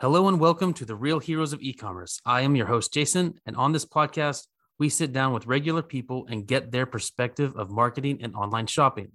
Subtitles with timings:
[0.00, 2.20] Hello and welcome to the Real Heroes of E-commerce.
[2.26, 6.26] I am your host Jason, and on this podcast, we sit down with regular people
[6.28, 9.12] and get their perspective of marketing and online shopping.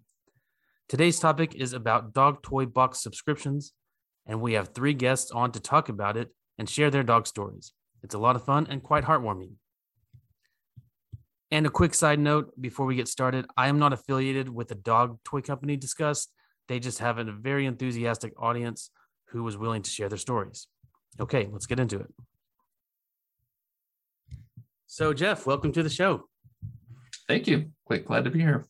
[0.87, 3.73] Today's topic is about dog toy box subscriptions,
[4.25, 7.73] and we have three guests on to talk about it and share their dog stories.
[8.01, 9.55] It's a lot of fun and quite heartwarming.
[11.51, 14.75] And a quick side note before we get started I am not affiliated with the
[14.75, 16.31] dog toy company discussed.
[16.69, 18.91] They just have a very enthusiastic audience
[19.31, 20.67] who was willing to share their stories.
[21.19, 22.11] Okay, let's get into it.
[24.87, 26.27] So, Jeff, welcome to the show.
[27.27, 27.71] Thank you.
[27.85, 28.67] Quite glad to be here.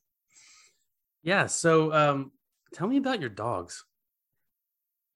[1.24, 1.46] Yeah.
[1.46, 2.32] So, um,
[2.74, 3.84] tell me about your dogs.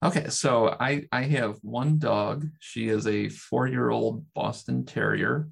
[0.02, 2.46] Okay, so I I have one dog.
[2.60, 5.48] She is a four year old Boston Terrier.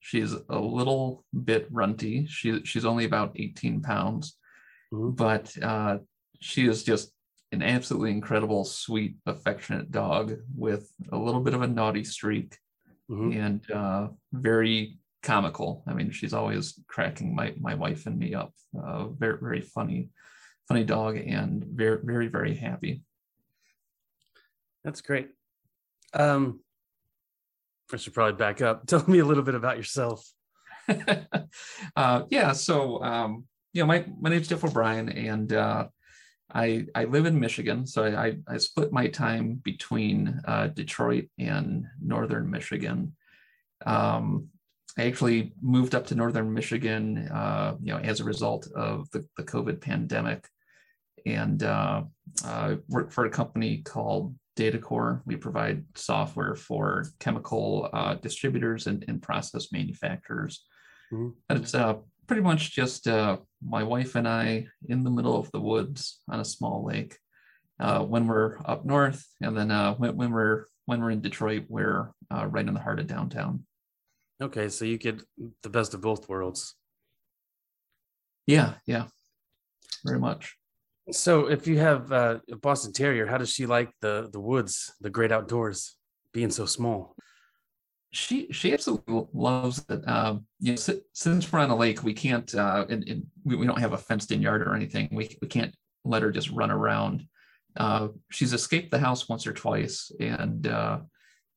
[0.00, 2.26] She's a little bit runty.
[2.26, 4.36] She she's only about eighteen pounds,
[4.92, 5.10] mm-hmm.
[5.10, 5.98] but uh,
[6.40, 7.12] she is just
[7.52, 12.56] an absolutely incredible, sweet, affectionate dog with a little bit of a naughty streak
[13.10, 13.38] mm-hmm.
[13.38, 15.84] and uh, very comical.
[15.86, 18.52] I mean, she's always cracking my my wife and me up.
[18.76, 20.08] Uh, very very funny,
[20.66, 23.02] funny dog, and very very very happy.
[24.82, 25.28] That's great.
[26.14, 26.60] Um,
[27.92, 28.86] I should probably back up.
[28.86, 30.26] Tell me a little bit about yourself.
[31.96, 33.44] uh, yeah, so um,
[33.74, 35.88] you know, my my name's Jeff O'Brien, and uh,
[36.54, 41.86] I, I live in Michigan, so I, I split my time between uh, Detroit and
[42.00, 43.16] Northern Michigan.
[43.86, 44.48] Um,
[44.98, 49.26] I actually moved up to Northern Michigan, uh, you know, as a result of the,
[49.36, 50.46] the COVID pandemic,
[51.24, 52.02] and uh,
[52.44, 55.22] uh, work for a company called Datacor.
[55.24, 60.64] We provide software for chemical uh, distributors and, and process manufacturers.
[61.12, 61.30] Mm-hmm.
[61.48, 65.50] And it's uh, pretty much just uh, my wife and I in the middle of
[65.52, 67.18] the woods on a small lake
[67.80, 71.64] uh, when we're up north, and then uh, when, when, we're when we're in Detroit,
[71.68, 73.64] we're uh, right in the heart of downtown.
[74.40, 75.22] Okay, so you get
[75.62, 76.74] the best of both worlds.
[78.46, 79.06] Yeah, yeah,
[80.04, 80.56] very much.
[81.10, 84.92] So, if you have uh, a Boston Terrier, how does she like the the woods,
[85.00, 85.96] the great outdoors,
[86.32, 87.16] being so small?
[88.12, 90.06] She she absolutely loves it.
[90.06, 93.66] Um, you know, since we're on a lake, we can't uh, and, and we, we,
[93.66, 95.08] don't have a fenced in yard or anything.
[95.10, 95.74] We we can't
[96.04, 97.26] let her just run around.
[97.74, 100.98] Uh, she's escaped the house once or twice and uh,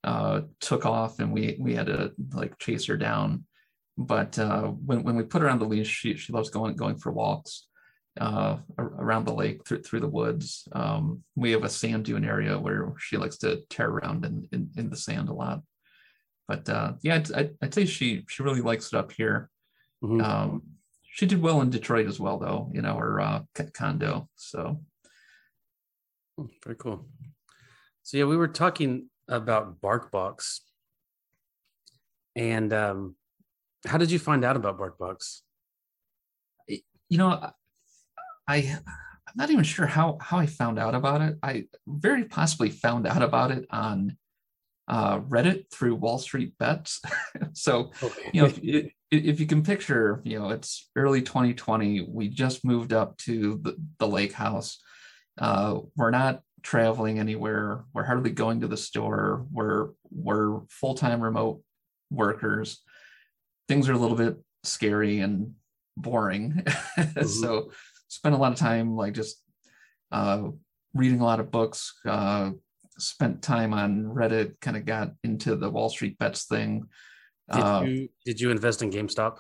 [0.06, 3.44] uh, took off, and we we had to like chase her down.
[3.98, 6.96] But uh, when when we put her on the leash, she she loves going going
[6.96, 7.68] for walks
[8.22, 10.70] uh, around the lake through through the woods.
[10.72, 14.70] Um, we have a sand dune area where she likes to tear around in, in,
[14.78, 15.62] in the sand a lot
[16.48, 19.50] but uh, yeah, I'd, I'd, say she she really likes it up here.
[20.04, 20.22] Mm-hmm.
[20.22, 20.62] Um,
[21.04, 22.70] she did well in Detroit as well, though.
[22.74, 23.42] You know, her uh,
[23.74, 24.30] condo.
[24.36, 24.82] So
[26.38, 27.08] hmm, very cool.
[28.04, 30.60] So yeah, we were talking about BarkBox,
[32.36, 33.16] and um,
[33.88, 35.42] how did you find out about BarkBox?
[36.68, 37.52] You know,
[38.48, 38.78] I
[39.28, 41.38] I'm not even sure how how I found out about it.
[41.42, 44.18] I very possibly found out about it on
[44.88, 47.02] uh, Reddit through Wall Street Bets.
[47.54, 48.30] so, okay.
[48.34, 52.08] you know, if, if, you can picture, you know, it's early 2020.
[52.10, 54.80] We just moved up to the, the lake house.
[55.40, 57.86] Uh, we're not traveling anywhere.
[57.94, 59.46] We're hardly going to the store.
[59.52, 61.62] We're we're full time remote
[62.10, 62.82] workers.
[63.68, 65.54] Things are a little bit scary and
[65.98, 66.64] boring.
[66.96, 67.28] Mm-hmm.
[67.28, 67.72] so,
[68.08, 69.44] spend a lot of time like just
[70.14, 70.44] uh,
[70.94, 72.52] reading a lot of books, uh,
[72.98, 76.88] spent time on Reddit, kind of got into the Wall Street bets thing.
[77.52, 79.38] Did uh, you did you invest in GameStop?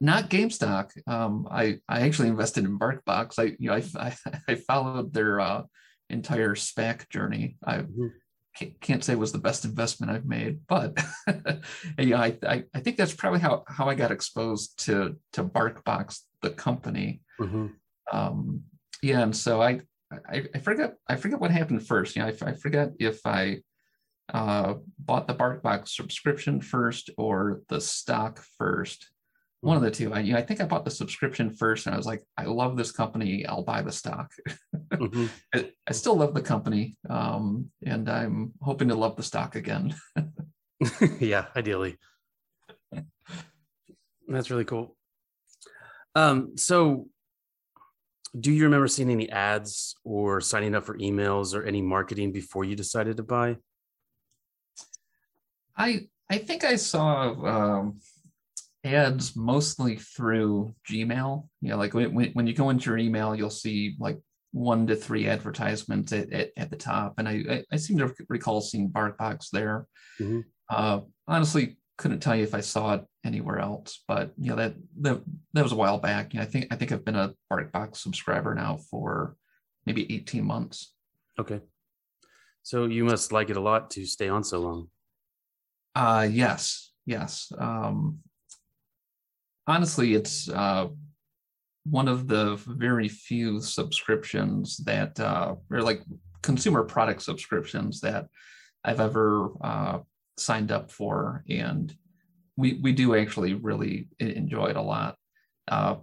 [0.00, 0.90] Not GameStop.
[1.06, 3.38] Um, I I actually invested in BarkBox.
[3.38, 4.16] I you know I I,
[4.48, 5.62] I followed their uh,
[6.10, 7.56] entire SPAC journey.
[7.64, 8.68] I mm-hmm.
[8.80, 10.98] can't, say it was the best investment I've made, but
[11.98, 16.20] yeah, I, I I think that's probably how how I got exposed to to BarkBox,
[16.42, 17.22] the company.
[17.40, 17.66] Mm-hmm.
[18.12, 18.62] Um,
[19.02, 19.80] yeah, and so I
[20.12, 22.16] I, I forget I forget what happened first.
[22.16, 23.58] You know, I, I forget if I
[24.32, 29.10] uh, bought the BarkBox subscription first or the stock first.
[29.62, 30.12] One of the two.
[30.12, 32.44] I, you know, I think I bought the subscription first, and I was like, I
[32.44, 33.46] love this company.
[33.46, 34.30] I'll buy the stock.
[34.92, 35.26] Mm-hmm.
[35.52, 39.94] I, I, still love the company, um, and I'm hoping to love the stock again.
[41.20, 41.98] yeah, ideally.
[44.28, 44.96] That's really cool.
[46.14, 47.08] Um, so
[48.38, 52.64] do you remember seeing any ads or signing up for emails or any marketing before
[52.64, 53.56] you decided to buy?
[55.76, 58.00] I I think I saw um,
[58.84, 61.48] ads mostly through Gmail.
[61.60, 64.18] You know, like when, when you go into your email, you'll see like
[64.52, 68.12] one to three advertisements at, at, at the top, and I, I, I seem to
[68.28, 69.86] recall seeing BarkBox there.
[70.20, 70.44] Mhm.
[70.68, 74.74] Uh, honestly, couldn't tell you if I saw it anywhere else, but you know that
[75.00, 75.20] that,
[75.54, 76.32] that was a while back.
[76.32, 79.36] You know, I think I think I've been a BarkBox subscriber now for
[79.86, 80.92] maybe 18 months.
[81.38, 81.60] Okay.
[82.62, 84.88] So you must like it a lot to stay on so long.
[85.94, 87.52] Uh yes, yes.
[87.58, 88.18] Um
[89.66, 90.88] honestly, it's uh
[91.84, 96.02] one of the very few subscriptions that uh or like
[96.42, 98.26] consumer product subscriptions that
[98.84, 99.98] I've ever uh
[100.36, 101.94] signed up for and
[102.56, 105.16] we we do actually really enjoy it a lot.
[105.68, 105.96] Uh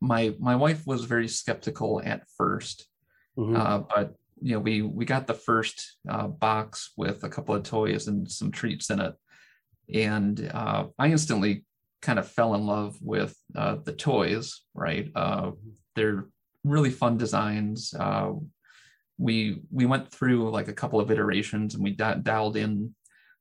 [0.00, 2.86] my my wife was very skeptical at first
[3.36, 3.56] Mhm.
[3.56, 7.62] uh, but you know we we got the first uh, box with a couple of
[7.64, 9.14] toys and some treats in it
[9.92, 11.64] and uh, i instantly
[12.02, 15.50] kind of fell in love with uh, the toys right uh,
[15.96, 16.26] they're
[16.64, 18.30] really fun designs uh,
[19.18, 22.94] we we went through like a couple of iterations and we di- dialed in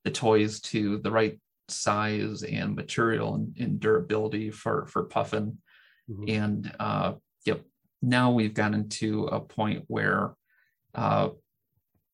[0.07, 1.37] the toys to the right
[1.67, 5.57] size and material and, and durability for for puffin
[6.09, 6.29] Mhm.
[6.39, 7.11] and uh,
[7.45, 7.59] yep,
[8.01, 10.33] now we've gotten to a point where
[10.95, 11.27] uh,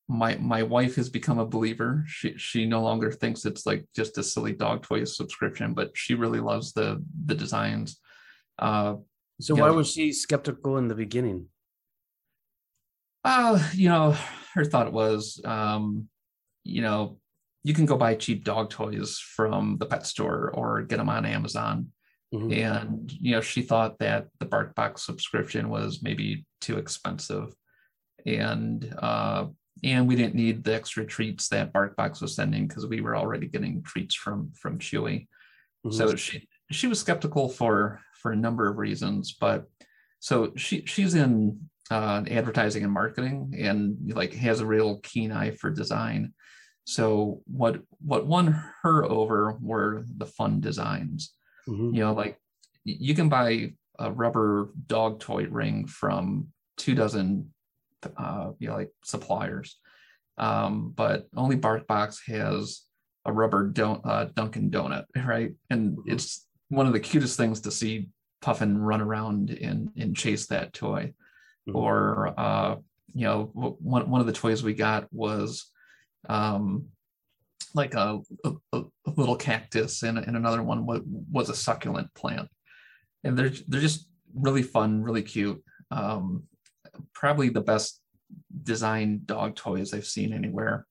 [0.08, 2.02] my my wife has become a believer.
[2.08, 6.14] She she no longer thinks it's like just a silly dog toy subscription, but she
[6.16, 6.88] really loves the
[7.26, 8.00] the designs.
[8.58, 8.96] Uh,
[9.40, 11.46] So why was she skeptical in the beginning?
[13.22, 14.16] uh, you know,
[14.54, 16.08] her thought was, um,
[16.64, 17.18] you know,
[17.64, 21.24] you can go buy cheap dog toys from the pet store or get them on
[21.26, 21.90] Amazon.
[22.32, 22.52] Mhm.
[22.58, 27.54] and you know she thought that the BarkBox subscription was maybe too expensive,
[28.26, 29.46] and uh,
[29.84, 33.46] and we didn't need the extra treats that BarkBox was sending because we were already
[33.46, 35.28] getting treats from from Chewy.
[35.86, 35.94] Mhm.
[35.94, 39.68] So she she was skeptical for for a number of reasons, but
[40.18, 45.52] so she she's in uh, advertising and marketing and like has a real keen eye
[45.52, 46.32] for design.
[46.84, 51.32] So what what won her over were the fun designs
[51.66, 51.94] Mhm.
[51.94, 52.38] you know like
[52.84, 57.52] you can buy a rubber dog toy ring from two dozen
[58.18, 59.78] uh you know like suppliers
[60.36, 62.82] um but only barkbox has
[63.24, 66.02] a rubber don- uh, dunkin donut right and Mhm.
[66.06, 68.10] it's one of the cutest things to see
[68.42, 71.14] puffin run around and and chase that toy
[71.66, 71.74] Mhm.
[71.76, 72.76] or uh
[73.14, 75.70] you know one, one of the toys we got was
[76.28, 76.86] um
[77.74, 78.84] like a, a, a
[79.16, 81.00] little cactus and, and another one was,
[81.32, 82.48] was a succulent plant.
[83.24, 85.62] And they're they're just really fun really cute.
[85.90, 86.44] Um
[87.12, 88.00] probably the best
[88.62, 90.86] designed dog toys i've seen anywhere.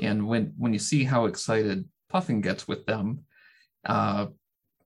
[0.00, 3.24] And when when you see how excited puffin gets with them
[3.84, 4.26] uh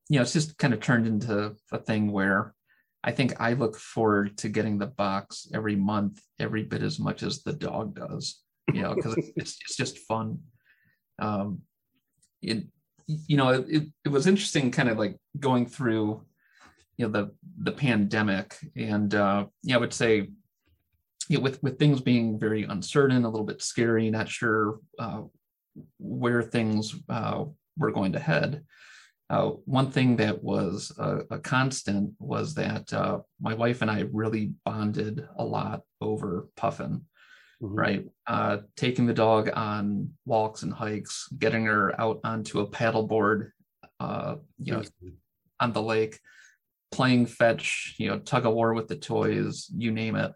[0.08, 2.54] you know it's just kind of turned into a thing where
[3.02, 7.22] i think i look forward to getting the box every month every bit as much
[7.22, 8.40] as the dog does
[8.72, 10.38] you know because it's, it's just fun.
[11.19, 11.62] Um
[12.43, 12.64] it
[13.06, 16.25] you know it, it was interesting kind of like going through
[16.96, 17.31] you know the
[17.62, 20.28] the pandemic and uh yeah i would say
[21.28, 25.23] you know, with with things being very uncertain a little bit scary not sure uh
[25.99, 27.44] where things uh
[27.81, 28.64] were going to head.
[29.28, 34.05] Uh, one thing that was a, a constant was that uh, my wife and I
[34.12, 37.06] really bonded a lot over Puffin
[37.62, 37.76] Mhm.
[37.76, 38.06] right?
[38.26, 43.50] Uh, taking the dog on walks and hikes, getting her out onto a paddleboard,
[43.99, 44.82] uh, you know,
[45.61, 46.18] on the lake,
[46.90, 50.32] playing fetch, you know, tug of war with the toys, you name it.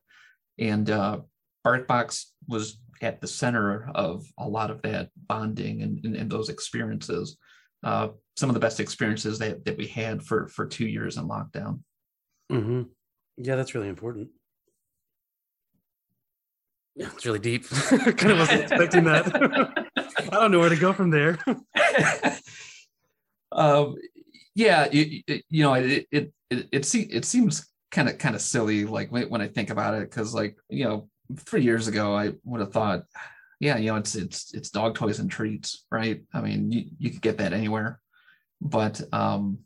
[0.58, 1.20] And uh,
[1.66, 6.48] BarkBox was at the center of a lot of that bonding and, and, and those
[6.48, 7.38] experiences.
[7.82, 11.28] Uh, some of the best experiences that, that we had for for two years in
[11.28, 11.80] lockdown.
[12.50, 12.88] Mhm.
[13.36, 14.28] Yeah, that's really important.
[16.96, 17.66] Yeah, it's really deep.
[17.72, 19.88] I kind of wasn't expecting that.
[19.96, 21.38] I don't know where to go from there.
[23.52, 23.96] um,
[24.54, 28.84] yeah, you know, it it it it, se- it seems kind of kind of silly,
[28.84, 32.34] like when, when I think about it, because like you know, three years ago I
[32.44, 33.04] would have thought,
[33.58, 36.22] yeah, you know, it's it's it's dog toys and treats, right?
[36.32, 38.00] I mean, you you could get that anywhere,
[38.60, 39.58] but um,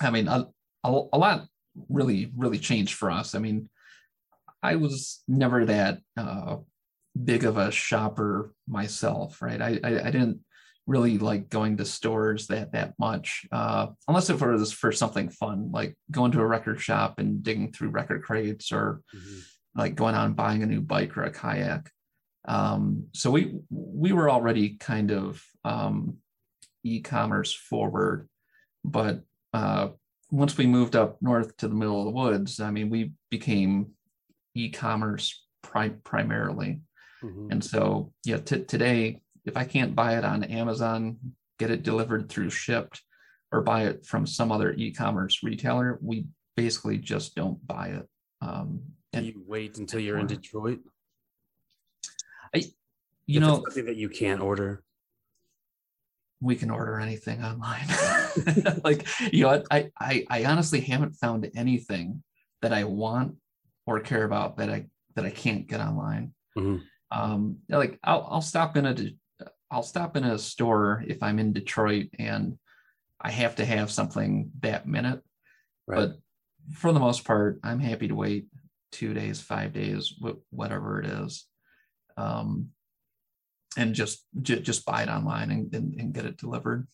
[0.00, 0.46] I mean, a,
[0.84, 1.46] a, a lot
[1.88, 3.34] really really changed for us.
[3.34, 3.70] I mean,
[4.62, 6.56] I was never that uh,
[7.22, 9.60] big of a shopper myself, right?
[9.60, 10.40] I, I I didn't
[10.86, 15.70] really like going to stores that that much, uh, unless it was for something fun,
[15.70, 19.42] like going to a record shop and digging through record crates, or Mhm.
[19.74, 21.90] like going out and buying a new bike or a kayak.
[22.46, 26.16] Um, so we we were already kind of um,
[26.84, 28.28] e-commerce forward,
[28.84, 29.22] but
[29.52, 29.88] uh,
[30.30, 33.92] once we moved up north to the middle of the woods, I mean, we became
[34.54, 36.80] e-commerce pri- primarily.
[37.22, 37.52] Mm-hmm.
[37.52, 41.18] And so, yeah, t- today, if I can't buy it on Amazon,
[41.58, 43.00] get it delivered through Shipt,
[43.50, 46.26] or buy it from some other e-commerce retailer, we
[46.56, 48.08] basically just don't buy it.
[48.40, 48.80] Um,
[49.12, 50.80] and you wait until you're in Detroit.
[52.54, 52.58] I,
[53.26, 54.82] you if know, something that you can't order.
[56.40, 57.86] We can order anything online.
[58.84, 62.22] like you know, I, I I honestly haven't found anything
[62.62, 63.36] that I want
[63.88, 66.34] or care about that I that I can't get online.
[66.56, 66.76] Mm-hmm.
[67.10, 68.96] Um, like I'll I'll stop in a
[69.70, 72.58] I'll stop in a store if I'm in Detroit and
[73.20, 75.22] I have to have something that minute.
[75.86, 75.96] Right.
[75.96, 76.18] But
[76.74, 78.46] for the most part, I'm happy to wait
[78.92, 80.14] two days, five days,
[80.50, 81.46] whatever it is,
[82.18, 82.68] um,
[83.76, 86.86] and just j- just buy it online and, and, and get it delivered.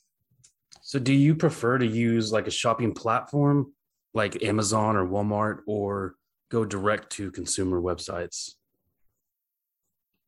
[0.83, 3.73] So, do you prefer to use like a shopping platform
[4.15, 6.15] like Amazon or Walmart, or
[6.55, 8.53] go direct to consumer websites?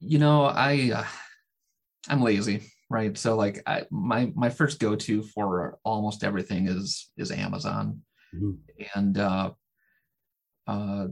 [0.00, 1.04] You know, I uh,
[2.08, 3.16] I'm lazy, right?
[3.16, 8.02] So like I, my my first go to for almost everything is is Amazon,
[8.34, 8.54] mm-hmm.
[8.94, 9.50] and uh,
[10.66, 11.06] uh,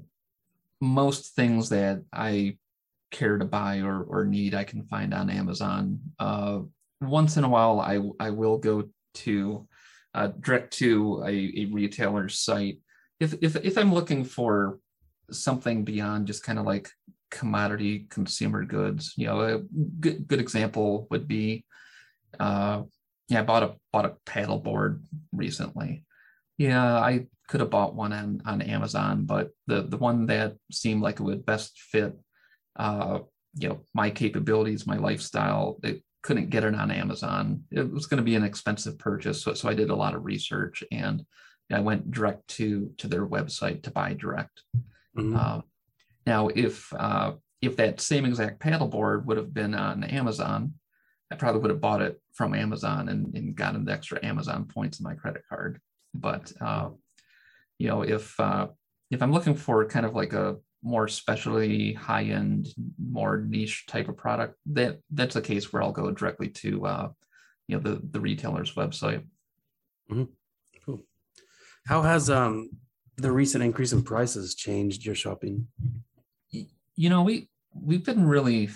[0.81, 2.59] most things that I
[3.13, 6.01] care to buy or or need I can find on Amazon.
[6.19, 6.61] Uh,
[7.01, 8.89] once in a while, I I will go
[9.23, 9.69] to
[10.13, 12.79] uh, direct to a, a retailer's site
[13.21, 14.81] if if if I'm looking for
[15.31, 16.89] something beyond just kind of like
[17.31, 19.15] commodity consumer goods.
[19.17, 19.59] You know, a
[20.01, 21.65] good, good example would be,
[22.39, 22.83] uh,
[23.29, 26.05] yeah, I bought a bought a paddle board recently.
[26.59, 31.03] Yeah, I could have bought one on on Amazon, but the the one that seemed
[31.03, 32.15] like it would best fit,
[32.77, 33.21] uh,
[33.55, 37.65] you know, my capabilities, my lifestyle, it couldn't get it on Amazon.
[37.71, 40.25] It was going to be an expensive purchase, so so I did a lot of
[40.25, 41.25] research and
[41.73, 44.63] I went direct to to their website to buy direct.
[45.17, 45.37] Mm-hmm.
[45.37, 45.61] Uh,
[46.27, 50.75] now, if uh, if that same exact paddleboard would have been on Amazon,
[51.31, 55.01] I probably would have bought it from Amazon and, and gotten the extra Amazon points
[55.01, 55.81] in my credit card.
[56.15, 56.91] But uh,
[57.79, 58.69] you know, if uh,
[59.11, 62.69] if I'm looking for kind of like a more specialty, high end,
[62.99, 67.09] more niche type of product, that that's a case where I'll go directly to uh,
[67.69, 69.25] you know the the retailer's website.
[70.11, 70.25] Mm-hmm.
[70.85, 71.05] Cool.
[71.87, 72.71] How has um
[73.17, 75.69] the recent increase in prices changed your shopping?
[76.97, 78.71] you know, we we've been really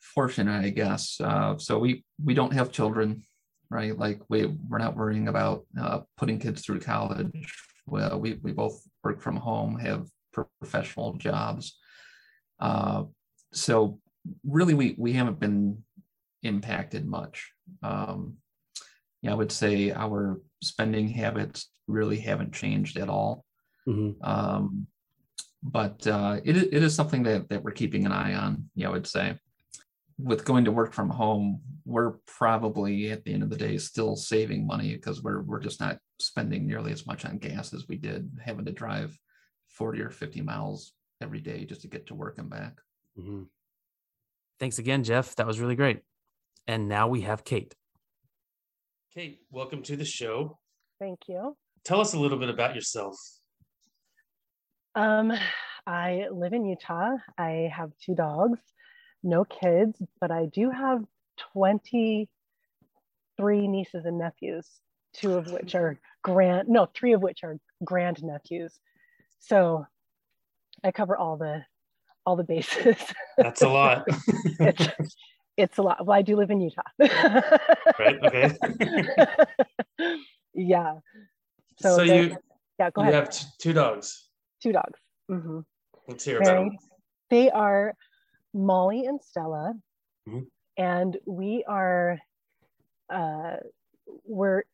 [0.00, 1.20] fortunate, I guess.
[1.20, 3.22] Uh, so we we don't have children,
[3.70, 3.96] right?
[3.96, 7.52] Like we we're not worrying about uh, putting kids through college.
[7.86, 11.76] Well, we we both work from home, have professional jobs.
[12.58, 13.04] Uh,
[13.52, 14.00] so
[14.44, 15.82] really, we we haven't been
[16.42, 17.52] impacted much.
[17.82, 18.36] Um,
[19.22, 23.44] yeah, I would say our spending habits really haven't changed at all.
[23.88, 24.22] Mm-hmm.
[24.22, 24.86] Um,
[25.62, 28.92] but uh, it, it is something that, that we're keeping an eye on, yeah, I
[28.92, 29.38] would say.
[30.18, 34.16] With going to work from home, we're probably at the end of the day still
[34.16, 37.96] saving money because we're, we're just not spending nearly as much on gas as we
[37.96, 39.16] did having to drive
[39.68, 42.74] 40 or 50 miles every day just to get to work and back.
[43.18, 43.42] Mm-hmm.
[44.58, 45.36] Thanks again, Jeff.
[45.36, 46.00] That was really great.
[46.66, 47.74] And now we have Kate.
[49.14, 50.58] Kate, welcome to the show.
[50.98, 51.56] Thank you.
[51.84, 53.16] Tell us a little bit about yourself.
[54.94, 55.32] Um,
[55.86, 57.16] I live in Utah.
[57.38, 58.58] I have two dogs,
[59.22, 61.04] no kids, but I do have
[61.52, 62.28] 23
[63.68, 64.68] nieces and nephews,
[65.12, 68.78] two of which are grand, no, three of which are grand nephews.
[69.38, 69.86] So
[70.84, 71.64] I cover all the
[72.26, 72.96] all the bases.
[73.38, 74.04] That's a lot.
[74.60, 75.14] it's,
[75.56, 76.04] it's a lot.
[76.04, 76.82] Well, I do live in Utah.
[77.98, 78.18] right.
[78.22, 78.56] Okay.
[80.54, 80.98] yeah.
[81.80, 82.36] So, so you
[82.78, 83.14] yeah, go ahead.
[83.14, 84.29] You have t- two dogs
[84.62, 84.98] two dogs.
[85.30, 85.60] Mm-hmm.
[86.08, 86.78] Let's hear about them.
[87.30, 87.94] They are
[88.52, 89.74] Molly and Stella,
[90.28, 90.40] mm-hmm.
[90.76, 92.18] and we are,
[93.12, 93.56] uh,
[94.24, 94.64] we're,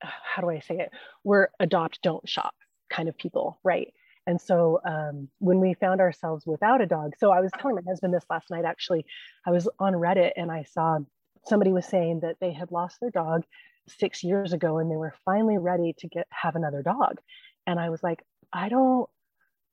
[0.00, 0.90] how do I say it?
[1.24, 2.54] We're adopt, don't shop
[2.88, 3.92] kind of people, right?
[4.26, 7.82] And so um, when we found ourselves without a dog, so I was telling my
[7.88, 8.66] husband this last night.
[8.66, 9.06] Actually,
[9.46, 10.98] I was on Reddit and I saw
[11.46, 13.44] somebody was saying that they had lost their dog
[13.88, 17.20] six years ago and they were finally ready to get have another dog.
[17.66, 19.08] And I was like, I don't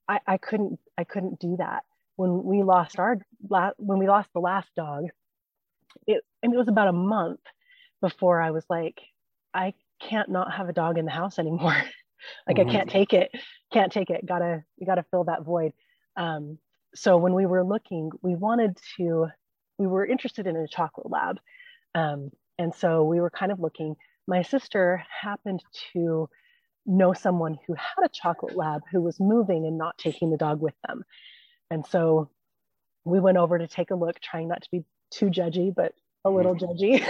[0.08, 1.84] I, I couldn't I couldn't do that
[2.16, 3.18] when we lost our
[3.78, 5.06] when we lost the last dog.
[6.08, 7.40] It and it was about a month
[8.02, 9.02] before I was like,
[9.54, 11.76] I can't not have a dog in the house anymore.
[12.48, 12.70] like mm-hmm.
[12.70, 13.32] I can't take it,
[13.72, 14.26] can't take it.
[14.26, 15.74] Gotta you gotta fill that void.
[16.16, 16.60] Um,
[16.94, 19.28] so when we were looking, we wanted to,
[19.78, 21.40] we were interested in a chocolate lab,
[21.94, 23.96] um, and so we were kind of looking.
[24.28, 25.62] My sister happened
[25.94, 26.30] to
[26.86, 30.62] know someone who had a chocolate lab who was moving and not taking the dog
[30.62, 31.04] with them.
[31.72, 32.30] And so
[33.04, 36.30] we went over to take a look, trying not to be too judgy, but a
[36.30, 37.04] little judgy,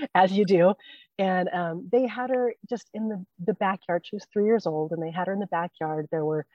[0.14, 0.74] as you do.
[1.18, 4.04] And um, they had her just in the, the backyard.
[4.04, 6.08] She was three years old, and they had her in the backyard.
[6.10, 6.46] There were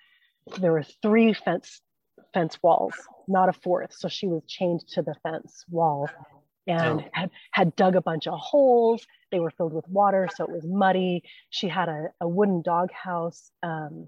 [0.60, 1.82] there were three fence
[2.34, 2.94] fence walls,
[3.28, 3.94] not a fourth.
[3.94, 6.10] So she was chained to the fence wall
[6.68, 7.10] and oh.
[7.14, 9.06] had, had dug a bunch of holes.
[9.32, 11.24] They were filled with water, so it was muddy.
[11.50, 14.08] She had a, a wooden dog house um,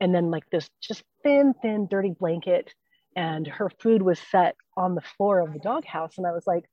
[0.00, 2.72] and then like this just thin, thin, dirty blanket.
[3.16, 6.16] And her food was set on the floor of the doghouse.
[6.16, 6.64] And I was like,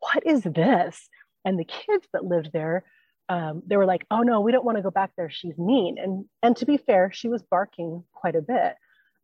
[0.00, 1.08] what is this?
[1.44, 2.84] And the kids that lived there,
[3.28, 5.30] um, they were like, oh no, we don't want to go back there.
[5.30, 5.96] She's mean.
[5.98, 8.74] And, and to be fair, she was barking quite a bit.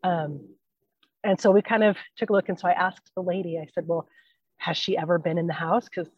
[0.05, 0.49] Um,
[1.25, 2.49] and so we kind of took a look.
[2.49, 4.07] And so I asked the lady, I said, well,
[4.59, 5.87] has she ever been in the house?
[5.87, 6.09] Because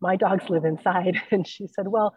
[0.00, 1.20] my dogs live inside.
[1.30, 2.14] And she said, well,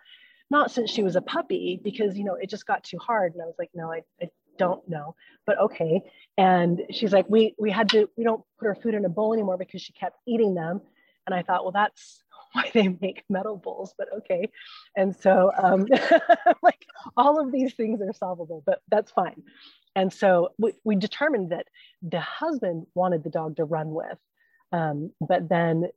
[0.51, 3.33] not since she was a puppy, because, you know, it just got too hard.
[3.33, 6.01] And I was like, no, I, I don't know, but okay.
[6.37, 9.33] And she's like, we, we had to, we don't put her food in a bowl
[9.33, 10.81] anymore because she kept eating them.
[11.25, 14.49] And I thought, well, that's why they make metal bowls, but okay.
[14.95, 15.87] And so, um,
[16.63, 19.43] like, all of these things are solvable, but that's fine.
[19.95, 21.67] And so we, we determined that
[22.01, 24.17] the husband wanted the dog to run with,
[24.71, 25.89] um, but then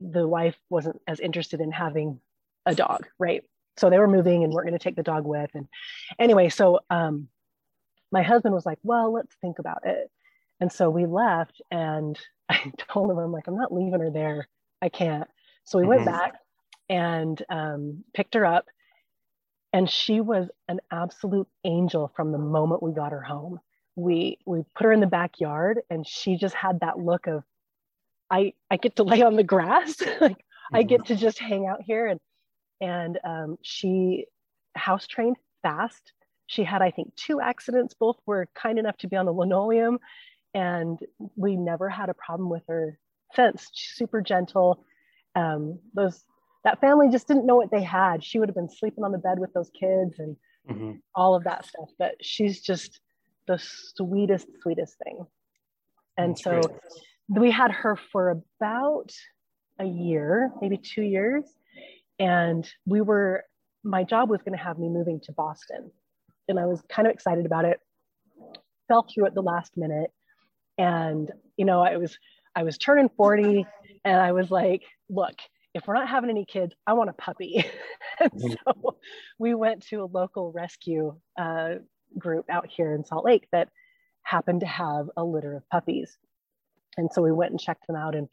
[0.00, 2.20] the wife wasn't as interested in having
[2.66, 3.42] a dog, right?
[3.76, 5.50] So they were moving and we're going to take the dog with.
[5.54, 5.68] And
[6.18, 7.28] anyway, so um,
[8.10, 10.10] my husband was like, well, let's think about it.
[10.60, 14.48] And so we left and I told him, I'm like, I'm not leaving her there.
[14.80, 15.28] I can't.
[15.64, 15.90] So we mm-hmm.
[15.90, 16.34] went back
[16.88, 18.66] and um, picked her up.
[19.72, 23.60] And she was an absolute angel from the moment we got her home.
[23.94, 27.42] We we put her in the backyard and she just had that look of
[28.30, 30.02] I I get to lay on the grass.
[30.20, 30.36] like.
[30.72, 31.14] I get mm-hmm.
[31.14, 32.20] to just hang out here and
[32.80, 34.26] and um, she
[34.74, 36.12] house trained fast.
[36.46, 37.94] She had, I think, two accidents.
[37.94, 39.98] Both were kind enough to be on the linoleum,
[40.54, 40.98] and
[41.34, 42.98] we never had a problem with her
[43.34, 43.68] fence.
[43.74, 44.84] She's super gentle.
[45.34, 46.24] Um, those
[46.64, 48.22] that family just didn't know what they had.
[48.24, 50.36] She would have been sleeping on the bed with those kids and
[50.68, 50.92] mm-hmm.
[51.14, 51.90] all of that stuff.
[51.98, 53.00] But she's just
[53.46, 55.26] the sweetest, sweetest thing.
[56.16, 56.80] And That's so great.
[57.28, 59.12] We had her for about
[59.78, 61.44] a year, maybe two years.
[62.18, 63.44] And we were,
[63.84, 65.90] my job was going to have me moving to Boston.
[66.48, 67.80] And I was kind of excited about it.
[68.88, 70.10] Fell through at the last minute.
[70.78, 72.16] And, you know, I was,
[72.54, 73.66] I was turning 40
[74.04, 75.34] and I was like, look,
[75.74, 77.64] if we're not having any kids, I want a puppy.
[78.20, 78.54] and mm-hmm.
[78.66, 78.96] so
[79.38, 81.74] we went to a local rescue uh,
[82.18, 83.68] group out here in Salt Lake that
[84.22, 86.16] happened to have a litter of puppies.
[86.96, 88.14] And so we went and checked them out.
[88.14, 88.28] And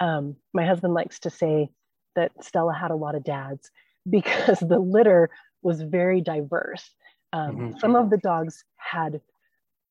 [0.00, 1.70] um, my husband likes to say
[2.16, 3.70] that Stella had a lot of dads
[4.10, 5.30] because the litter
[5.62, 6.90] was very diverse.
[7.32, 7.78] Um, mm-hmm.
[7.78, 9.20] Some of the dogs had,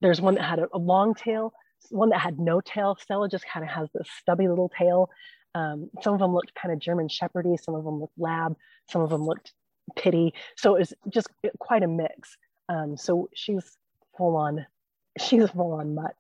[0.01, 1.53] there's one that had a, a, long tail,
[1.89, 2.97] one that had no tail.
[2.99, 5.09] Stella just kind of has this stubby little tail.
[5.55, 8.55] Um, some of them looked kind of German Shepherdy, some of them looked lab,
[8.89, 9.53] some of them looked
[9.95, 10.33] pitty.
[10.57, 11.27] So it was just
[11.59, 12.37] quite a mix.
[12.69, 13.77] Um, so she's
[14.17, 14.65] full on,
[15.19, 16.15] she's full on mutt.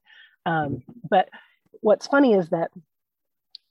[0.45, 1.29] Um, but
[1.81, 2.71] what's funny is that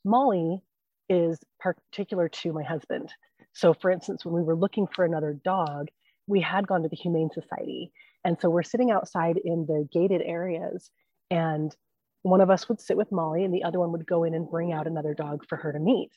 [0.04, 0.62] Molly
[1.08, 3.12] is particular to my husband.
[3.52, 5.88] So, for instance, when we were looking for another dog,
[6.26, 7.92] we had gone to the Humane Society.
[8.24, 10.90] And so we're sitting outside in the gated areas,
[11.30, 11.74] and
[12.22, 14.50] one of us would sit with Molly, and the other one would go in and
[14.50, 16.10] bring out another dog for her to meet.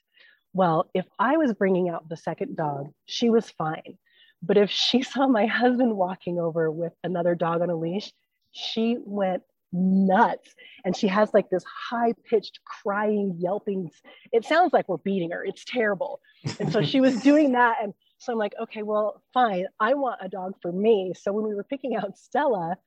[0.54, 3.98] Well, if I was bringing out the second dog, she was fine.
[4.42, 8.12] But if she saw my husband walking over with another dog on a leash,
[8.52, 9.44] she went
[9.74, 10.54] nuts.
[10.86, 13.90] And she has like this high pitched crying, yelping.
[14.32, 15.44] It sounds like we're beating her.
[15.44, 16.22] It's terrible.
[16.60, 17.78] And so she was doing that.
[17.82, 19.66] And so I'm like, okay, well, fine.
[19.80, 21.14] I want a dog for me.
[21.20, 22.78] So when we were picking out Stella,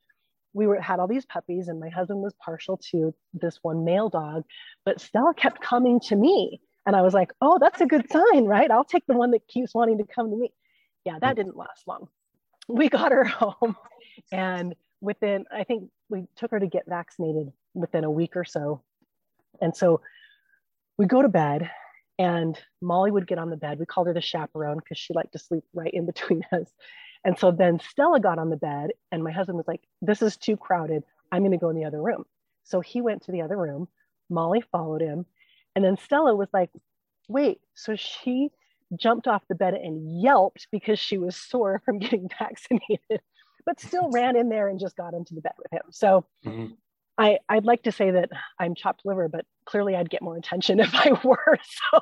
[0.55, 4.09] we were had all these puppies, and my husband was partial to this one male
[4.09, 4.45] dog,
[4.87, 6.61] but Stella kept coming to me.
[6.87, 8.71] And I was like, oh, that's a good sign, right?
[8.71, 10.53] I'll take the one that keeps wanting to come to me.
[11.05, 11.37] Yeah, that mm.
[11.37, 12.09] didn't last long.
[12.69, 13.77] We got her home
[14.33, 14.75] and
[15.07, 18.83] within, I think we took her to get vaccinated within a week or so.
[19.63, 20.03] And so
[20.99, 21.71] we go to bed
[22.19, 23.79] and Molly would get on the bed.
[23.79, 26.71] We called her the chaperone because she liked to sleep right in between us.
[27.25, 30.37] And so then Stella got on the bed and my husband was like, this is
[30.37, 31.05] too crowded.
[31.33, 32.25] I'm going to go in the other room.
[32.65, 33.89] So he went to the other room.
[34.29, 35.25] Molly followed him.
[35.75, 36.71] And then Stella was like,
[37.29, 38.51] wait, so she
[38.95, 43.21] jumped off the bed and yelped because she was sore from getting vaccinated
[43.67, 45.83] but still ran in there and just got into the bed with him.
[45.91, 46.73] So mm-hmm.
[47.19, 50.81] I, I'd like to say that I'm chopped liver, but clearly I'd get more attention
[50.81, 51.59] if I were.
[51.93, 52.01] So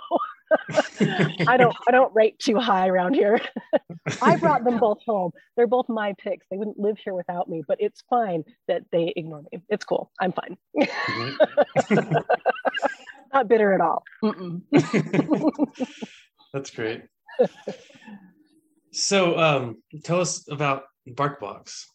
[1.49, 3.41] I don't I don't rate too high around here.
[4.23, 5.33] I brought them both home.
[5.57, 6.47] They're both my picks.
[6.51, 9.63] They wouldn't live here without me, but it's fine that they ignore me.
[9.69, 10.11] It's cool.
[10.21, 10.59] I'm fine.
[13.33, 14.05] Not bitter at all.
[16.53, 17.03] That's great.
[18.93, 21.87] So um, tell us about BarkBox.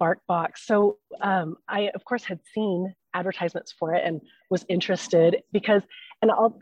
[0.00, 0.58] BarkBox.
[0.58, 4.20] So um, I, of course, had seen advertisements for it and
[4.50, 5.82] was interested because,
[6.20, 6.58] and I'll,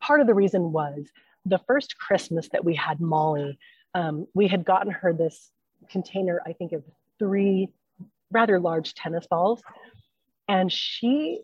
[0.00, 1.06] part of the reason was
[1.46, 3.58] the first Christmas that we had Molly,
[3.94, 5.50] um, we had gotten her this
[5.88, 6.82] container, I think, of
[7.18, 7.68] three
[8.30, 9.62] rather large tennis balls.
[10.48, 11.42] And she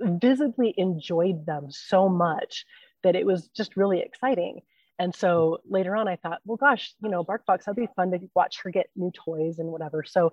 [0.00, 2.64] visibly enjoyed them so much
[3.02, 4.60] that it was just really exciting.
[5.02, 8.20] And so later on, I thought, well, gosh, you know, BarkBox, that'd be fun to
[8.36, 10.04] watch her get new toys and whatever.
[10.04, 10.32] So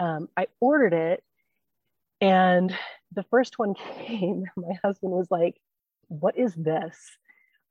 [0.00, 1.22] um, I ordered it.
[2.22, 2.74] And
[3.12, 3.74] the first one
[4.06, 5.60] came, my husband was like,
[6.08, 6.96] what is this?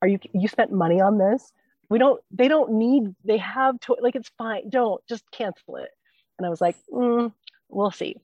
[0.03, 1.51] Are you, you spent money on this?
[1.89, 4.69] We don't, they don't need, they have to, like, it's fine.
[4.69, 5.89] Don't just cancel it.
[6.37, 7.33] And I was like, mm,
[7.69, 8.17] we'll see.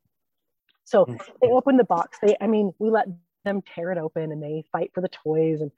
[0.84, 1.16] So hmm.
[1.42, 2.20] they opened the box.
[2.22, 3.08] They, I mean, we let
[3.46, 5.72] them tear it open and they fight for the toys and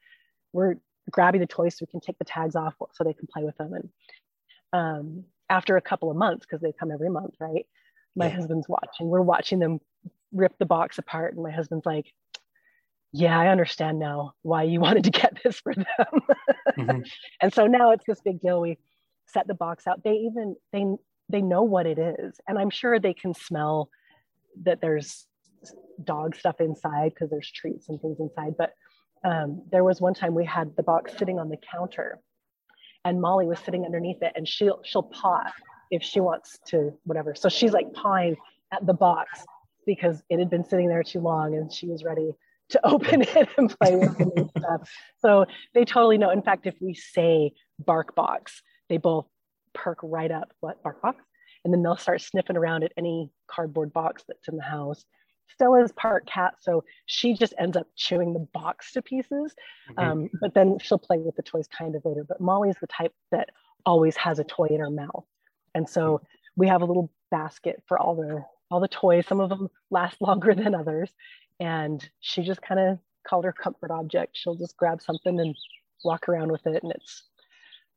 [0.52, 0.76] we're
[1.10, 3.56] grabbing the toys so we can take the tags off so they can play with
[3.56, 3.72] them.
[3.74, 3.88] And
[4.72, 7.66] um, after a couple of months, because they come every month, right?
[8.16, 8.36] My yeah.
[8.36, 9.08] husband's watching.
[9.08, 9.80] We're watching them
[10.32, 12.06] rip the box apart, and my husband's like,
[13.12, 15.86] "Yeah, I understand now why you wanted to get this for them."
[16.78, 17.00] mm-hmm.
[17.40, 18.60] And so now it's this big deal.
[18.60, 18.78] We
[19.26, 20.02] set the box out.
[20.04, 20.84] They even they
[21.28, 23.90] they know what it is, and I'm sure they can smell
[24.62, 25.26] that there's
[26.02, 28.54] dog stuff inside because there's treats and things inside.
[28.56, 28.74] But
[29.24, 32.20] um, there was one time we had the box sitting on the counter
[33.04, 35.42] and Molly was sitting underneath it and she'll she'll paw
[35.90, 37.34] if she wants to whatever.
[37.34, 38.36] So she's like pawing
[38.72, 39.44] at the box
[39.86, 42.32] because it had been sitting there too long and she was ready
[42.70, 44.90] to open it and play with the new stuff.
[45.20, 46.30] So they totally know.
[46.30, 49.26] In fact, if we say bark box, they both
[49.74, 51.22] perk right up what bark box
[51.64, 55.04] and then they'll start sniffing around at any cardboard box that's in the house
[55.52, 59.54] Stella's part cat, so she just ends up chewing the box to pieces.
[59.90, 59.98] Mm-hmm.
[59.98, 62.24] Um, but then she'll play with the toys kind of later.
[62.24, 63.50] But Molly's the type that
[63.86, 65.24] always has a toy in her mouth,
[65.74, 66.20] and so
[66.56, 69.26] we have a little basket for all the all the toys.
[69.26, 71.10] Some of them last longer than others,
[71.60, 74.36] and she just kind of called her comfort object.
[74.36, 75.54] She'll just grab something and
[76.04, 77.22] walk around with it, and it's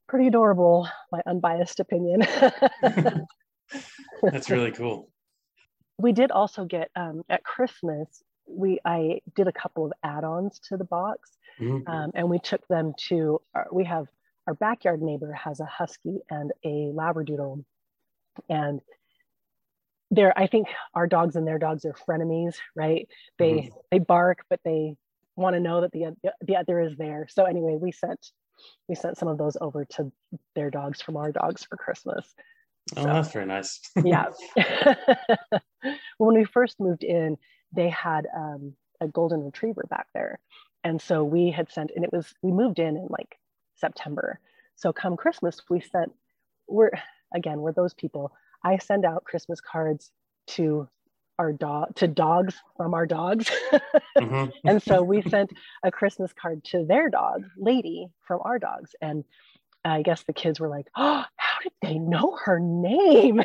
[0.07, 0.88] pretty adorable.
[1.12, 2.21] My unbiased opinion.
[4.23, 5.10] That's really cool
[5.97, 8.23] we did also get um, at Christmas.
[8.47, 11.89] We I did a couple of add-ons to the box, mm-hmm.
[11.89, 13.41] um, and we took them to.
[13.53, 14.07] Our, we have
[14.45, 17.63] our backyard neighbor has a husky and a labradoodle,
[18.49, 18.81] and
[20.12, 23.07] they're I think our dogs and their dogs are frenemies, right?
[23.38, 23.77] They mm-hmm.
[23.91, 24.95] they bark, but they
[25.36, 27.27] want to know that the the other is there.
[27.29, 28.31] So anyway, we sent
[28.88, 30.12] we sent some of those over to
[30.55, 32.33] their dogs from our dogs for Christmas.
[32.95, 33.80] Oh, so, that's very nice.
[34.04, 34.28] yeah.
[36.17, 37.38] when we first moved in,
[37.73, 40.39] they had um, a golden retriever back there.
[40.84, 43.38] And so we had sent, and it was, we moved in in like
[43.76, 44.39] September.
[44.76, 46.13] So come Christmas, we sent,
[46.67, 46.91] we're,
[47.34, 48.32] again, we're those people.
[48.63, 50.12] I send out Christmas cards
[50.47, 50.88] to
[51.39, 53.52] our dog to dogs from our dogs
[54.17, 54.50] mm-hmm.
[54.67, 55.52] and so we sent
[55.84, 59.23] a christmas card to their dog lady from our dogs and
[59.88, 61.23] I guess the kids were like, oh,
[61.58, 63.41] how did they know her name?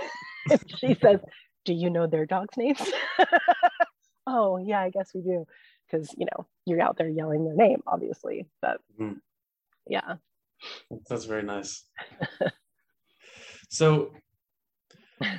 [0.79, 1.21] she says,
[1.65, 2.81] do you know their dogs' names?
[4.27, 5.47] oh, yeah, I guess we do.
[5.87, 8.47] Because, you know, you're out there yelling their name, obviously.
[8.61, 9.19] But mm-hmm.
[9.87, 10.17] yeah.
[11.09, 11.85] That's very nice.
[13.69, 14.13] so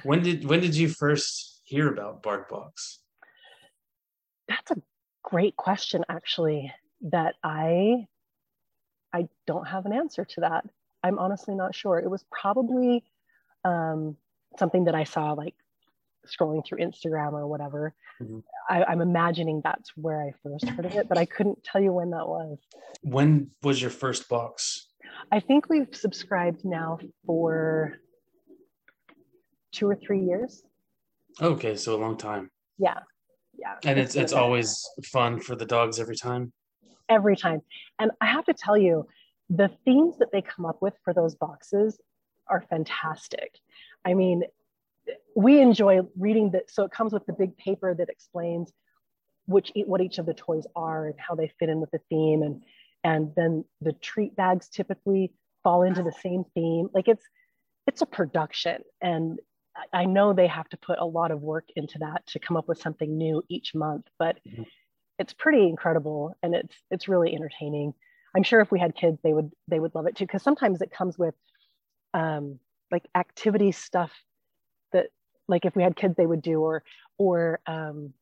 [0.04, 2.98] when did when did you first hear about BarkBox?
[4.48, 4.82] That's a
[5.24, 6.72] great question, actually,
[7.04, 8.06] that I
[9.14, 10.66] I don't have an answer to that.
[11.04, 12.00] I'm honestly not sure.
[12.00, 13.04] It was probably
[13.66, 14.16] um,
[14.58, 15.56] something that I saw like
[16.28, 17.94] scrolling through Instagram or whatever.
[18.22, 18.40] Mm-hmm.
[18.70, 21.92] I, I'm imagining that's where I first heard of it, but I couldn't tell you
[21.92, 22.58] when that was.
[23.02, 24.88] When was your first box?
[25.32, 28.00] I think we've subscribed now for
[29.72, 30.64] two or three years.
[31.42, 32.52] Okay, so a long time.
[32.78, 33.00] Yeah,
[33.58, 33.76] yeah.
[33.84, 36.54] And it's it's, it's always fun for the dogs every time.
[37.10, 37.62] Every time,
[38.00, 39.08] and I have to tell you,
[39.50, 42.00] the themes that they come up with for those boxes
[42.48, 43.58] are fantastic.
[44.06, 44.44] I mean,
[45.36, 46.72] we enjoy reading that.
[46.72, 48.72] So it comes with the big paper that explains
[49.46, 52.44] which what each of the toys are and how they fit in with the theme,
[52.44, 52.64] and
[53.04, 56.90] and then the treat bags typically fall into the same theme.
[56.94, 57.26] Like it's
[57.88, 59.40] it's a production, and
[59.92, 62.68] I know they have to put a lot of work into that to come up
[62.68, 64.64] with something new each month, but mm-hmm.
[65.20, 67.94] it's pretty incredible and it's it's really entertaining.
[68.36, 70.26] I'm sure if we had kids, they would they would love it too.
[70.26, 71.36] Because sometimes it comes with
[72.14, 72.60] um,
[72.92, 74.12] like activity stuff
[74.92, 75.08] that
[75.48, 76.84] like if we had kids they would do or
[77.18, 78.14] or um,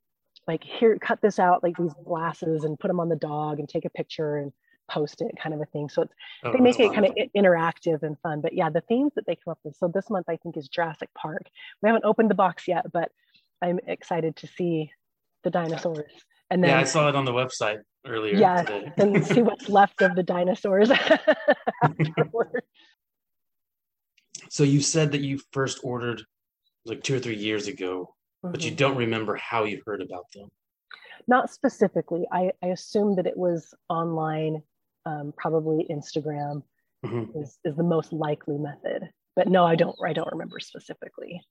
[0.48, 3.70] like here cut this out like these glasses and put them on the dog and
[3.70, 4.52] take a picture and
[4.90, 5.88] post it kind of a thing.
[5.88, 9.14] So it's oh, they make it kind of interactive and fun but yeah the themes
[9.16, 9.76] that they come up with.
[9.78, 11.44] So this month i think is jurassic park.
[11.82, 13.12] We haven't opened the box yet but
[13.62, 14.92] i'm excited to see
[15.44, 16.12] the dinosaurs
[16.52, 18.92] and then yeah i saw it on the website earlier yeah today.
[18.98, 20.92] and see what's left of the dinosaurs
[24.50, 26.24] so you said that you first ordered
[26.86, 28.14] like two or three years ago
[28.46, 28.52] mm-hmm.
[28.52, 28.78] but you mm-hmm.
[28.78, 30.50] don't remember how you heard about them.
[31.28, 32.26] Not specifically.
[32.32, 34.64] I, I assume that it was online,
[35.06, 36.64] um, probably Instagram
[37.06, 37.40] mm-hmm.
[37.40, 39.10] is, is the most likely method.
[39.36, 39.96] But no, I don't.
[40.06, 41.42] I don't remember specifically.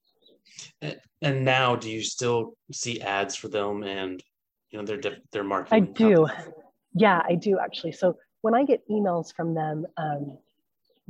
[1.21, 4.21] And now, do you still see ads for them and
[4.71, 5.83] you know their their marketing?
[5.83, 6.27] I do.
[6.93, 7.91] Yeah, I do actually.
[7.93, 10.37] So when I get emails from them, um,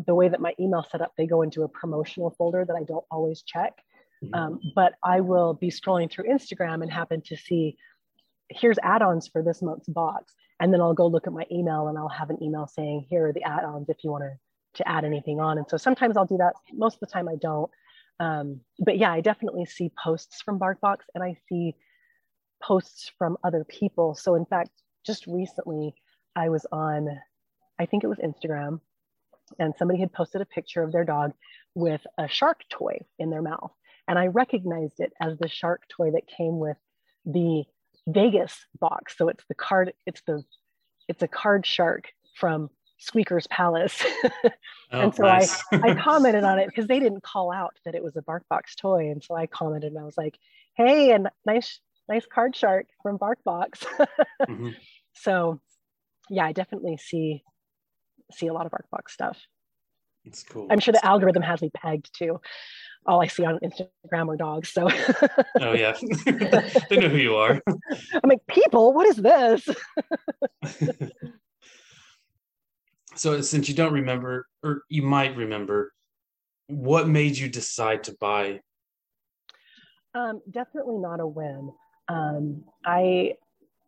[0.05, 2.83] the way that my email set up, they go into a promotional folder that I
[2.83, 3.73] don't always check.
[4.23, 4.35] Mm-hmm.
[4.35, 7.77] Um, but I will be scrolling through Instagram and happen to see
[8.49, 10.33] here's add-ons for this month's box.
[10.59, 13.27] And then I'll go look at my email and I'll have an email saying, here
[13.27, 14.33] are the add-ons if you want to,
[14.83, 15.57] to add anything on.
[15.57, 16.53] And so sometimes I'll do that.
[16.73, 17.71] Most of the time I don't.
[18.19, 21.75] Um, but yeah, I definitely see posts from BarkBox and I see
[22.61, 24.15] posts from other people.
[24.15, 24.71] So in fact,
[25.05, 25.95] just recently
[26.35, 27.19] I was on,
[27.79, 28.79] I think it was Instagram,
[29.59, 31.33] and somebody had posted a picture of their dog
[31.75, 33.71] with a shark toy in their mouth.
[34.07, 36.77] And I recognized it as the shark toy that came with
[37.25, 37.63] the
[38.07, 39.17] Vegas box.
[39.17, 40.43] So it's the card, it's the,
[41.07, 44.03] it's a card shark from Squeaker's Palace.
[44.43, 44.49] oh,
[44.91, 45.63] and so nice.
[45.71, 48.75] I, I commented on it because they didn't call out that it was a BarkBox
[48.77, 49.09] toy.
[49.09, 50.37] And so I commented and I was like,
[50.75, 51.79] hey, and nice,
[52.11, 53.85] nice card shark from BarkBox.
[54.41, 54.69] mm-hmm.
[55.13, 55.59] So
[56.29, 57.43] yeah, I definitely see
[58.31, 59.37] see a lot of BarkBox stuff.
[60.23, 60.67] It's cool.
[60.71, 62.39] I'm sure the algorithm has me pegged too
[63.05, 64.69] all I see on Instagram are dogs.
[64.69, 64.87] So
[65.59, 65.95] oh yeah,
[66.89, 67.61] they know who you are.
[67.67, 69.67] I'm like, people, what is this?
[73.15, 75.93] so since you don't remember, or you might remember,
[76.67, 78.61] what made you decide to buy?
[80.13, 81.71] Um, definitely not a whim.
[82.11, 83.35] Um, I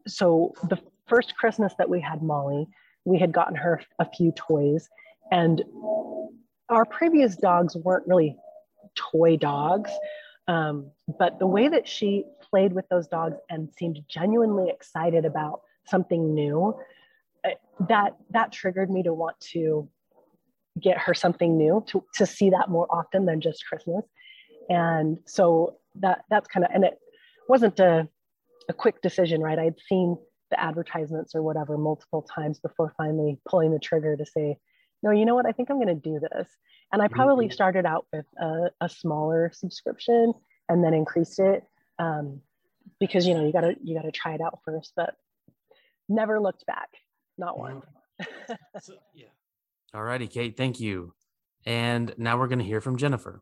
[0.07, 2.67] so the first Christmas that we had Molly,
[3.05, 4.87] we had gotten her a few toys,
[5.31, 5.63] and
[6.69, 8.35] our previous dogs weren't really
[8.95, 9.91] toy dogs.
[10.47, 15.61] Um, but the way that she played with those dogs and seemed genuinely excited about
[15.85, 16.77] something new,
[17.45, 17.51] uh,
[17.87, 19.89] that that triggered me to want to
[20.79, 24.05] get her something new to, to see that more often than just Christmas.
[24.69, 26.99] And so that that's kind of and it
[27.47, 28.07] wasn't a,
[28.69, 29.59] a quick decision, right?
[29.59, 30.17] I'd seen
[30.51, 34.57] the advertisements or whatever multiple times before finally pulling the trigger to say,
[35.01, 35.45] no, you know what?
[35.45, 36.47] I think I'm going to do this.
[36.91, 37.53] And I probably mm-hmm.
[37.53, 40.33] started out with a, a, smaller subscription
[40.69, 41.63] and then increased it
[41.97, 42.39] um,
[42.99, 44.93] because you know you gotta you gotta try it out first.
[44.95, 45.15] But
[46.07, 46.89] never looked back,
[47.37, 47.81] not one.
[48.79, 49.25] so, yeah.
[49.93, 50.55] All righty, Kate.
[50.55, 51.13] Thank you.
[51.65, 53.41] And now we're going to hear from Jennifer.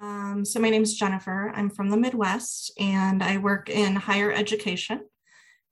[0.00, 1.52] Um, so my name is Jennifer.
[1.54, 5.06] I'm from the Midwest and I work in higher education.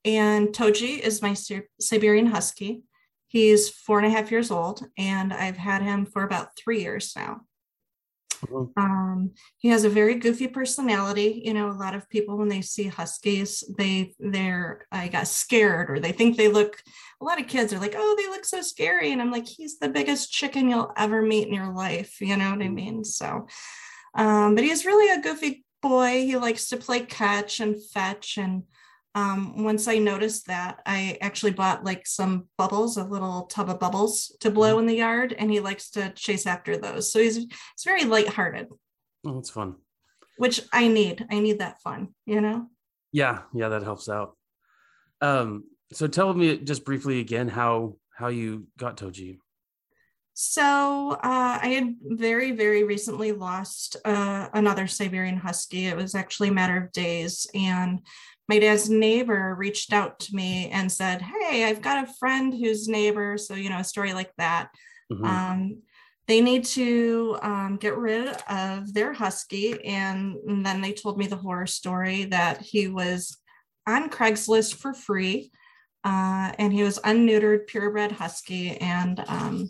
[0.03, 1.35] And Toji is my
[1.79, 2.83] Siberian Husky.
[3.27, 7.13] He's four and a half years old, and I've had him for about three years
[7.15, 7.41] now.
[8.77, 11.41] Um, he has a very goofy personality.
[11.43, 15.89] You know, a lot of people when they see huskies, they they're I got scared
[15.89, 16.81] or they think they look.
[17.21, 19.79] A lot of kids are like, "Oh, they look so scary," and I'm like, "He's
[19.79, 22.75] the biggest chicken you'll ever meet in your life." You know what I mm-hmm.
[22.75, 23.03] mean?
[23.03, 23.47] So,
[24.15, 26.25] um, but he's really a goofy boy.
[26.25, 28.63] He likes to play catch and fetch and
[29.15, 33.79] um, once I noticed that, I actually bought like some bubbles, a little tub of
[33.79, 34.79] bubbles to blow mm-hmm.
[34.79, 37.11] in the yard, and he likes to chase after those.
[37.11, 38.67] So he's he's very lighthearted.
[39.25, 39.75] Oh, it's fun.
[40.37, 41.25] Which I need.
[41.31, 42.67] I need that fun, you know?
[43.13, 44.35] Yeah, yeah, that helps out.
[45.21, 49.37] Um, so tell me just briefly again how how you got Toji.
[50.37, 55.87] So uh, I had very, very recently lost uh, another Siberian Husky.
[55.87, 58.01] It was actually a matter of days, and
[58.49, 62.89] my dad's neighbor reached out to me and said, Hey, I've got a friend who's
[62.89, 63.37] neighbor.
[63.37, 64.69] So, you know, a story like that.
[65.11, 65.25] Mm-hmm.
[65.25, 65.81] Um,
[66.27, 69.83] they need to um, get rid of their husky.
[69.85, 73.37] And, and, then they told me the horror story that he was
[73.87, 75.51] on Craigslist for free
[76.03, 78.77] uh, and he was unneutered, purebred husky.
[78.77, 79.69] And, um,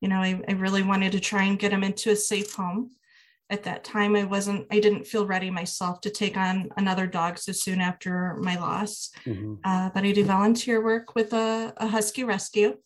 [0.00, 2.90] you know, I, I really wanted to try and get him into a safe home
[3.50, 7.36] at that time i wasn't i didn't feel ready myself to take on another dog
[7.36, 9.54] so soon after my loss mm-hmm.
[9.64, 12.76] uh, but i do volunteer work with a, a husky rescue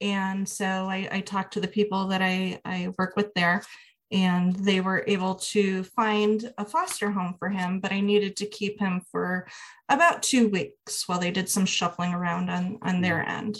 [0.00, 3.62] And so I, I talked to the people that I, I work with there
[4.10, 8.46] and they were able to find a foster home for him but i needed to
[8.46, 9.46] keep him for
[9.88, 13.30] about two weeks while they did some shuffling around on on their mm.
[13.30, 13.58] end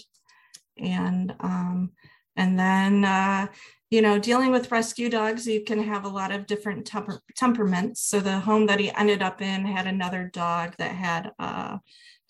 [0.79, 1.91] and um,
[2.39, 3.47] and then uh,
[3.91, 8.01] you know dealing with rescue dogs you can have a lot of different temper- temperaments.
[8.03, 11.77] So the home that he ended up in had another dog that had uh,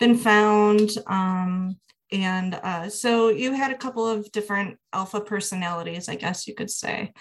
[0.00, 1.76] been found um,
[2.10, 6.70] and uh, so you had a couple of different alpha personalities i guess you could
[6.70, 7.12] say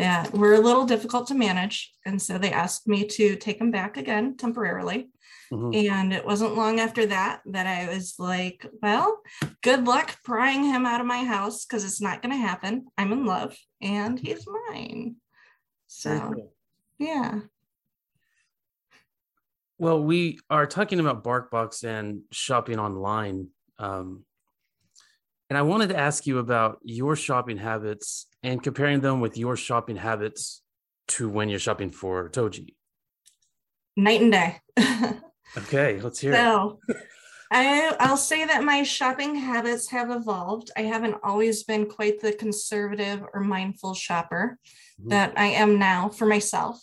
[0.00, 1.92] that were a little difficult to manage.
[2.06, 5.10] And so they asked me to take him back again temporarily
[5.52, 5.92] Mm-hmm.
[5.92, 9.20] And it wasn't long after that that I was like, well,
[9.62, 12.86] good luck prying him out of my house because it's not going to happen.
[12.96, 15.16] I'm in love and he's mine.
[15.88, 16.52] So, cool.
[16.98, 17.40] yeah.
[19.78, 23.48] Well, we are talking about BarkBox and shopping online.
[23.78, 24.24] Um,
[25.48, 29.56] and I wanted to ask you about your shopping habits and comparing them with your
[29.56, 30.62] shopping habits
[31.08, 32.74] to when you're shopping for Toji.
[33.96, 34.60] Night and day.
[35.56, 36.96] Okay, let's hear so, it.
[37.50, 40.70] I, I'll say that my shopping habits have evolved.
[40.76, 44.58] I haven't always been quite the conservative or mindful shopper
[45.00, 45.08] mm-hmm.
[45.08, 46.80] that I am now for myself.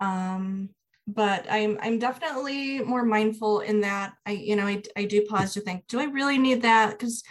[0.00, 0.70] Um,
[1.06, 5.54] but I'm I'm definitely more mindful in that I you know I, I do pause
[5.54, 7.22] to think do I really need that because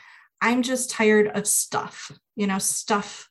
[0.42, 3.30] I'm just tired of stuff you know stuff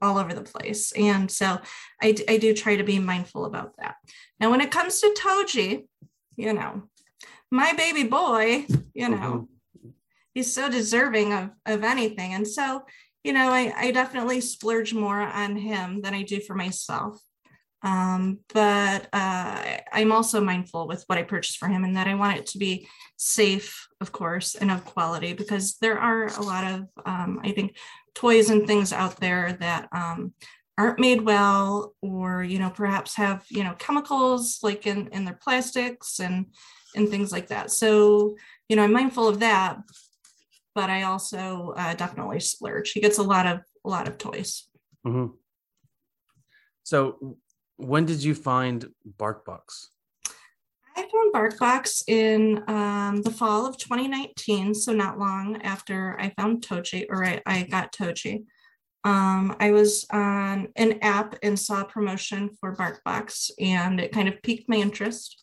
[0.00, 1.58] all over the place and so
[2.00, 3.96] I, I do try to be mindful about that
[4.38, 5.86] now when it comes to Toji
[6.36, 6.82] you know,
[7.50, 9.90] my baby boy, you know, mm-hmm.
[10.34, 12.34] he's so deserving of, of anything.
[12.34, 12.84] And so,
[13.22, 17.18] you know, I, I definitely splurge more on him than I do for myself.
[17.82, 22.14] Um, but uh, I'm also mindful with what I purchase for him and that I
[22.14, 26.64] want it to be safe, of course, and of quality because there are a lot
[26.64, 27.76] of, um, I think,
[28.14, 30.32] toys and things out there that um,
[30.76, 35.38] aren't made well or you know perhaps have you know chemicals like in in their
[35.40, 36.46] plastics and
[36.96, 37.70] and things like that.
[37.70, 38.36] So
[38.68, 39.78] you know i'm mindful of that
[40.74, 42.92] but i also uh, definitely splurge.
[42.92, 44.64] He gets a lot of a lot of toys.
[45.06, 45.34] Mm-hmm.
[46.82, 47.36] so
[47.76, 48.86] when did you find
[49.18, 49.88] barkbox
[50.96, 56.62] i found barkbox in um, the fall of 2019 so not long after i found
[56.66, 58.44] toji or i, I got toji
[59.04, 64.28] um, I was on an app and saw a promotion for BarkBox, and it kind
[64.28, 65.42] of piqued my interest.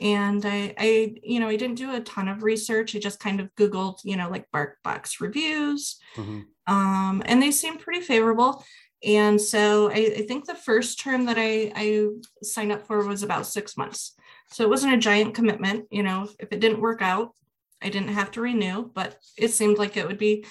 [0.00, 2.94] And I, I, you know, I didn't do a ton of research.
[2.94, 6.40] I just kind of Googled, you know, like BarkBox reviews, mm-hmm.
[6.72, 8.62] um, and they seemed pretty favorable.
[9.02, 12.08] And so I, I, think the first term that I, I
[12.42, 14.14] signed up for was about six months.
[14.50, 15.86] So it wasn't a giant commitment.
[15.90, 17.32] You know, if it didn't work out,
[17.80, 20.44] I didn't have to renew, but it seemed like it would be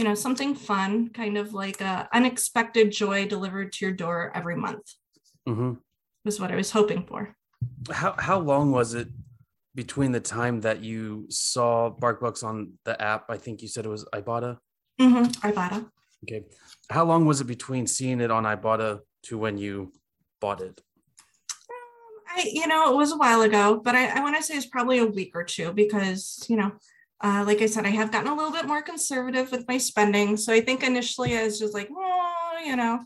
[0.00, 4.56] you know, something fun, kind of like a unexpected joy delivered to your door every
[4.56, 4.94] month.
[5.46, 5.72] Mm-hmm.
[6.24, 7.36] Was what I was hoping for.
[7.90, 9.08] How how long was it
[9.74, 13.26] between the time that you saw BarkBox on the app?
[13.28, 14.56] I think you said it was Ibotta.
[14.98, 15.24] Mm-hmm.
[15.46, 15.90] Ibotta.
[16.24, 16.46] Okay.
[16.88, 19.92] How long was it between seeing it on Ibotta to when you
[20.40, 20.80] bought it?
[21.68, 24.54] Um, I, you know, it was a while ago, but I, I want to say
[24.54, 26.72] it's probably a week or two because, you know,
[27.22, 30.36] uh, like I said, I have gotten a little bit more conservative with my spending.
[30.36, 33.00] So I think initially I was just like, oh, you know,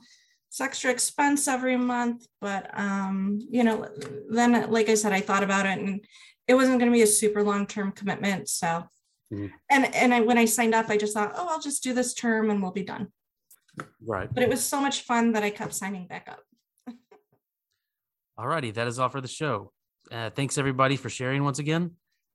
[0.49, 2.27] it's extra expense every month.
[2.41, 3.89] But, um, you know,
[4.31, 6.05] then, like I said, I thought about it and
[6.47, 8.49] it wasn't going to be a super long term commitment.
[8.49, 8.67] So,
[9.33, 9.47] mm-hmm.
[9.69, 12.15] and, and I, when I signed up, I just thought, oh, I'll just do this
[12.15, 13.09] term and we'll be done.
[14.01, 14.33] Right.
[14.33, 16.41] But it was so much fun that I kept signing back up.
[18.39, 18.71] All righty.
[18.71, 19.73] That is all for the show.
[20.13, 21.93] Uh, thanks everybody for sharing once again.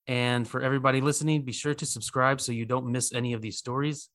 [0.08, 3.58] And for everybody listening, be sure to subscribe so you don't miss any of these
[3.58, 4.10] stories.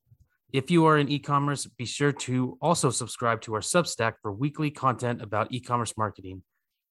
[0.53, 4.33] If you are in e commerce, be sure to also subscribe to our Substack for
[4.33, 6.43] weekly content about e commerce marketing.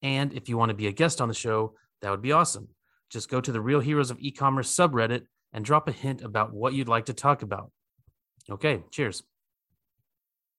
[0.01, 2.67] And if you want to be a guest on the show, that would be awesome.
[3.09, 6.53] Just go to the Real Heroes of E commerce subreddit and drop a hint about
[6.53, 7.71] what you'd like to talk about.
[8.49, 9.23] Okay, cheers.